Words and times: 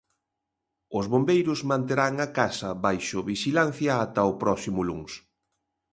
Os 0.97 1.05
bombeiros 1.13 1.59
manterán 1.71 2.13
a 2.25 2.27
casa 2.39 2.69
baixo 2.85 3.19
vixilancia 3.29 3.91
ata 4.05 4.21
o 4.31 4.33
próximo 4.43 4.81
luns. 4.89 5.11